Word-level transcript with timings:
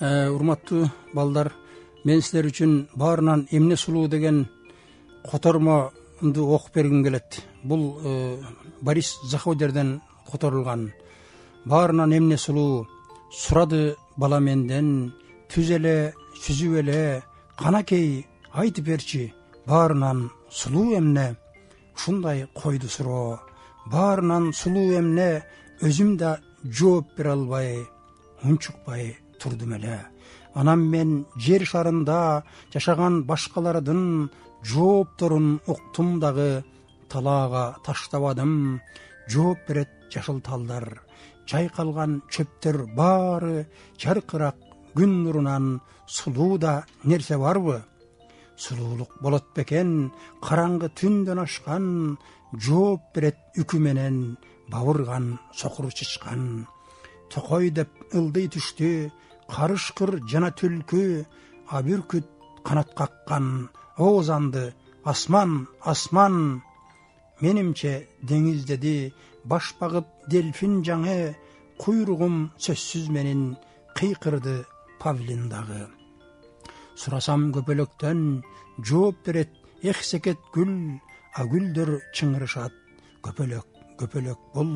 э, 0.00 0.28
урматтуу 0.28 0.90
балдар 1.14 1.52
мен 2.04 2.22
силер 2.22 2.46
үчүн 2.50 2.88
баарынан 2.94 3.46
эмне 3.50 3.76
сулуу 3.76 4.08
деген 4.08 4.46
котормонду 5.24 6.46
окуп 6.54 6.74
бергим 6.74 7.02
келет. 7.04 7.42
Бул 7.62 7.98
э, 8.04 8.38
борис 8.80 9.16
заходерден 9.24 10.00
которулган. 10.30 10.92
Баарынан 11.64 12.16
эмне 12.16 12.36
сулуу? 12.38 12.86
Сурады 13.32 13.96
бала 14.16 14.38
менден 14.40 15.12
түз 15.50 15.70
эле 15.76 16.14
сүзүп 16.44 16.78
эле 16.82 17.22
канакей 17.58 18.26
айтып 18.52 18.84
берчи. 18.84 19.34
Баарынан 19.66 20.30
сулуу 20.50 20.96
эмне? 20.98 21.36
Ушундай 21.96 22.46
койду 22.54 22.88
суроо. 22.88 23.40
Баарынан 23.86 24.52
сулуу 24.52 24.94
эмне? 24.98 25.42
Өзүм 25.82 26.16
да 26.16 26.38
жооп 26.62 27.16
бере 27.16 27.30
албай 27.30 27.86
унчукпай 28.44 29.16
турдум 29.46 29.74
эле. 29.78 30.00
Анан 30.54 30.80
мен 30.90 31.24
жер 31.36 31.62
шарында 31.66 32.42
жашаган 32.74 33.22
башкалардын 33.28 34.30
жоопторун 34.62 35.60
уктум 35.66 36.18
дагы 36.20 36.64
талаага 37.08 37.76
таштабадым. 37.86 38.80
Жооп 39.28 39.58
берет 39.68 39.90
жашыл 40.10 40.40
талдар 40.40 41.02
жайкалган 41.46 42.22
чөптөр 42.30 42.86
баары 42.98 43.66
жаркырак 43.98 44.56
күн 44.96 45.22
нурунан 45.24 45.80
сулуу 46.06 46.58
да 46.58 46.84
нерсе 47.04 47.38
барбы? 47.38 47.82
Сулуулук 48.56 49.18
болот 49.20 49.52
бекен 49.54 50.10
караңгы 50.42 50.88
түндөн 50.98 51.42
ашкан 51.44 52.16
жооп 52.52 53.12
берет 53.14 53.38
үкү 53.60 53.78
менен 53.78 54.38
бабырган 54.72 55.38
сокур 55.54 55.92
чычкан. 55.92 56.66
Токой 57.30 57.70
деп 57.70 57.90
ылдый 58.14 58.48
түштү 58.48 59.10
карышкыр 59.50 60.20
жана 60.30 60.50
түлкү 60.50 61.24
а 61.70 61.82
бүркүт 61.82 62.26
канат 62.64 62.94
каккан. 62.94 63.70
Оозанды 63.96 64.74
асман 65.04 65.66
асман 65.80 66.62
менимче 67.40 68.08
деңиз 68.22 68.66
деди. 68.66 69.12
Баш 69.44 69.74
багып 69.80 70.06
дельфин 70.28 70.82
жаңы 70.84 71.36
куйругум 71.78 72.50
сөзсүз 72.58 73.08
менин 73.14 73.56
кыйкырды 73.94 74.64
павлин 75.00 75.48
дагы. 75.48 75.86
Сурасам 76.96 77.52
көпөлөктөн 77.54 78.42
жооп 78.82 79.22
берет 79.26 79.52
эх 79.82 80.02
секет 80.02 80.40
гүл 80.54 81.00
а 81.36 81.44
гүлдөр 81.44 81.98
чыңырышат 82.16 82.72
көпөлөк 83.22 83.75
көпөлөк 84.00 84.40
бул 84.54 84.72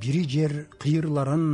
бири 0.00 0.22
жер 0.34 0.52
кыйырларын 0.80 1.46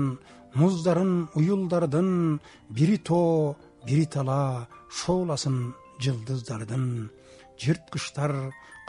муздарын 0.54 1.28
уюлдардын 1.34 2.40
бири 2.76 2.98
тоо 2.98 3.56
бири 3.86 4.06
тала 4.06 4.68
шооласын 4.90 5.74
жылдыздардын. 6.02 7.10
Жырткычтар 7.60 8.32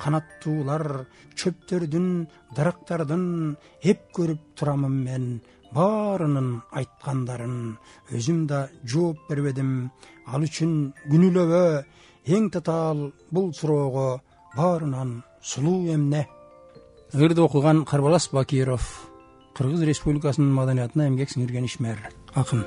канаттуулар 0.01 1.05
чөптөрдүн 1.39 2.07
дарактардын 2.57 3.25
эп 3.81 4.09
көрүп 4.15 4.41
турамын 4.57 4.95
мен 5.07 5.25
баарынын 5.75 6.61
айткандарын. 6.71 7.77
Өзүм 8.15 8.45
да 8.47 8.67
жооп 8.83 9.27
бербедим. 9.29 9.91
Ал 10.25 10.45
үчүн 10.47 10.93
күнүлөбө 11.11 11.65
эң 12.25 12.49
татаал 12.53 13.11
бул 13.31 13.53
суроого 13.53 14.21
баарынан 14.55 15.21
сулуу 15.41 15.85
эмне 15.93 16.25
ырды 17.13 17.41
окуган 17.41 17.85
карбалас 17.85 18.29
бакиров 18.31 19.09
кыргыз 19.55 19.85
республикасынын 19.87 20.51
маданиятына 20.51 21.07
эмгек 21.07 21.31
сиңирген 21.31 21.69
ишмер. 21.69 22.01
Акын 22.33 22.65